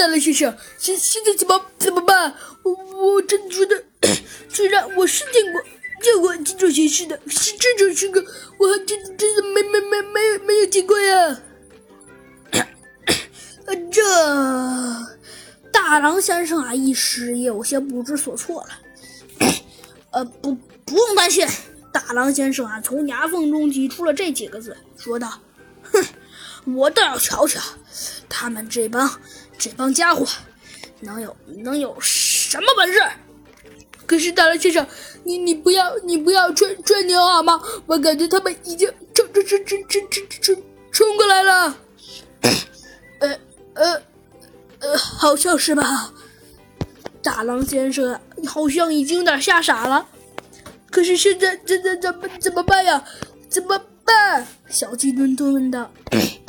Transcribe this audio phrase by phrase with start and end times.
[0.00, 2.34] 大狼先生，现现在怎么怎么办？
[2.62, 3.84] 我我真的觉得，
[4.48, 5.60] 虽然我是见过
[6.00, 8.24] 见过这种形式的，是这种性格，
[8.58, 11.38] 我还真真的没没没没没有见过呀。
[13.92, 14.02] 这
[15.70, 18.68] 大狼先生啊，一时也有些不知所措了。
[20.12, 20.54] 呃，不，
[20.86, 21.46] 不用担心。
[21.92, 25.38] 大狼先生啊，从牙缝中挤出了这几个字，说道
[25.92, 26.02] ：“哼，
[26.74, 27.60] 我倒要瞧瞧，
[28.30, 29.20] 他们这帮
[29.60, 30.26] 这帮家伙
[31.00, 33.00] 能有能有什么本事。”
[34.06, 34.84] 可是大狼先生，
[35.22, 37.62] 你你不要你不要吹吹牛好吗？
[37.86, 41.76] 我感觉他们已经冲冲冲冲冲冲冲冲过来了。
[43.20, 43.38] 呃
[43.74, 44.02] 呃
[44.80, 46.12] 呃，好像是吧。
[47.22, 50.08] 大狼先生好像已经有点吓傻了。
[50.90, 53.04] 可是现在现在怎么怎么办呀？
[53.48, 54.44] 怎么办？
[54.68, 55.88] 小鸡墩墩问道。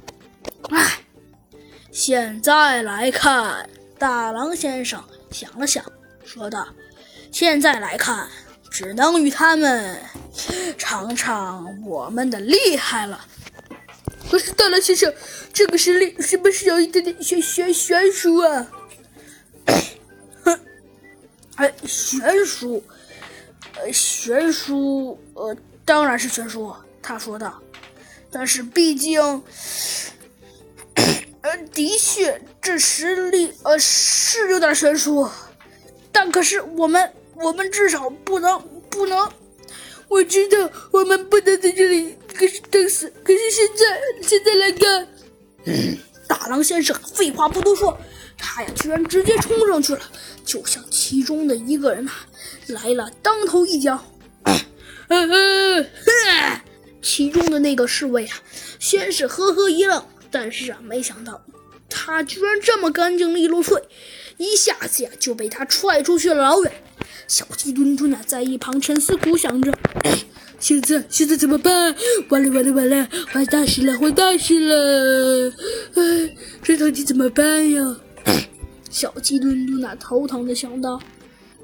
[2.04, 3.70] 现在来看，
[4.00, 5.86] 大狼先生想了想，
[6.26, 6.68] 说道
[7.32, 8.28] ：“现在来看，
[8.72, 10.02] 只能与他们
[10.80, 13.24] 尝尝我们的厉害了。”
[14.32, 15.14] 可是大狼先生，
[15.54, 18.68] 这个实力是不是有一点点悬悬悬殊啊？
[20.44, 20.60] 哼，
[21.58, 22.84] 哎，悬殊。
[23.76, 25.56] 呃，悬殊，呃，
[25.86, 26.74] 当然是悬殊。
[27.00, 27.62] 他说道。
[28.32, 29.44] 但是毕竟，
[31.74, 35.28] 的确，这实力，呃，是有点悬殊。
[36.12, 39.32] 但可是我们，我们至少不能，不能。
[40.10, 43.10] 我知道我们不能在这里可是等死。
[43.24, 43.86] 可是现在，
[44.28, 45.08] 现在来看，
[46.28, 47.98] 大狼先生废话不多说，
[48.38, 50.02] 他呀，居然直接冲上去了，
[50.46, 52.12] 就像其中的一个人呐。
[52.68, 54.04] 来了，当头一脚，
[57.02, 58.38] 其中的那个侍卫啊，
[58.80, 61.44] 先是呵呵一愣，但是啊，没想到
[61.90, 63.82] 他居然这么干净利落脆，
[64.38, 66.72] 一下子呀就被他踹出去了老远。
[67.28, 69.74] 小鸡墩墩呢，在一旁沉思苦想着，
[70.60, 71.96] 现在现在怎么办？
[72.30, 75.54] 完了完了完了，坏大事了坏大事了！
[75.96, 77.98] 哎，这到底怎么办呀？
[78.90, 81.02] 小鸡墩墩呢，头疼的想到，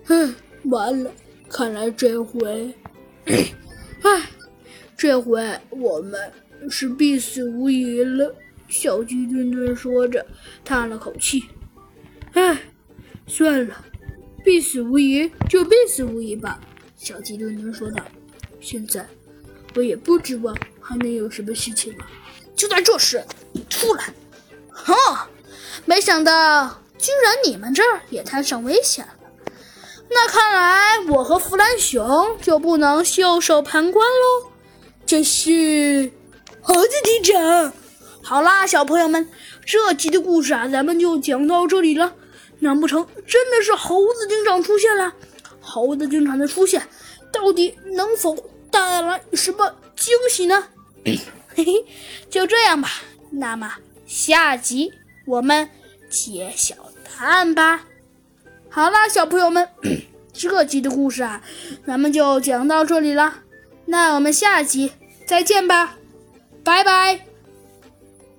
[0.08, 0.34] 唉。
[0.64, 1.10] 完了，
[1.50, 2.74] 看来这回，
[3.26, 4.30] 唉，
[4.98, 6.20] 这回我们
[6.70, 8.36] 是必死无疑了。
[8.68, 10.26] 小鸡墩墩说着，
[10.64, 11.44] 叹了口气
[12.34, 12.62] ：“唉，
[13.26, 13.86] 算了，
[14.44, 16.60] 必死无疑就必死无疑吧。”
[16.98, 18.04] 小鸡墩墩说道
[18.60, 19.08] ：“现在
[19.76, 22.06] 我也不指望还能有什么事情了。”
[22.56, 23.24] 就在这时，
[23.70, 24.14] 突然，
[24.72, 24.94] 哼，
[25.86, 29.14] 没想到居然你们这儿也摊上危险了。
[30.10, 34.52] 那看来我和弗兰熊就不能袖手旁观喽。
[35.06, 36.12] 这是
[36.62, 37.74] 猴子警长。
[38.28, 39.30] 好啦，小朋友们，
[39.66, 42.14] 这集的故事啊，咱们就讲到这里了。
[42.60, 45.14] 难不成真的是猴子警长出现了？
[45.62, 46.86] 猴子警长的出现，
[47.32, 48.36] 到底能否
[48.70, 50.62] 带来什么惊喜呢？
[51.06, 51.18] 嘿
[51.56, 51.86] 嘿，
[52.30, 52.90] 就这样吧。
[53.32, 54.92] 那么下集
[55.26, 55.70] 我们
[56.10, 56.76] 揭晓
[57.18, 57.86] 答案吧。
[58.70, 59.70] 好啦，小朋友们，
[60.34, 61.42] 这集的故事啊，
[61.86, 63.44] 咱们就讲到这里了。
[63.86, 64.92] 那我们下集
[65.26, 65.96] 再见吧，
[66.66, 67.27] 拜拜。